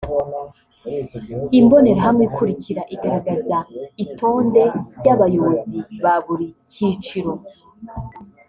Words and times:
Imbonerahamwe 1.59 2.23
ikurikira 2.29 2.81
igaragaza 2.95 3.57
itonde 4.05 4.63
ry’abayobozi 4.99 5.77
ba 6.03 6.15
buri 6.25 6.47
cyiciro 6.71 7.31